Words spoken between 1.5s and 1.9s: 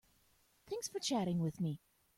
me.